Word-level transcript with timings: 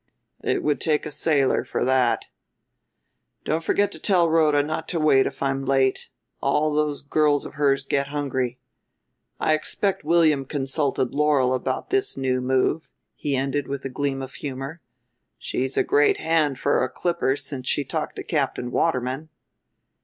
It 0.43 0.63
would 0.63 0.81
take 0.81 1.05
a 1.05 1.11
sailor 1.11 1.63
for 1.63 1.85
that. 1.85 2.25
Don't 3.45 3.63
forget 3.63 3.91
to 3.91 3.99
tell 3.99 4.27
Rhoda 4.27 4.63
not 4.63 4.87
to 4.87 4.99
wait 4.99 5.27
if 5.27 5.43
I'm 5.43 5.63
late. 5.63 6.09
All 6.41 6.73
those 6.73 7.03
girls 7.03 7.45
of 7.45 7.53
hers 7.53 7.85
get 7.85 8.07
hungry. 8.07 8.57
I 9.39 9.53
expect 9.53 10.03
William 10.03 10.43
consulted 10.45 11.13
Laurel 11.13 11.53
about 11.53 11.91
this 11.91 12.17
new 12.17 12.41
move," 12.41 12.89
he 13.15 13.35
ended 13.35 13.67
with 13.67 13.85
a 13.85 13.89
gleam 13.89 14.23
of 14.23 14.33
humor. 14.33 14.81
"She's 15.37 15.77
a 15.77 15.83
great 15.83 16.17
hand 16.17 16.57
for 16.57 16.83
a 16.83 16.89
clipper 16.89 17.35
since 17.35 17.69
she 17.69 17.83
talked 17.85 18.15
to 18.15 18.23
Captain 18.23 18.71
Waterman." 18.71 19.29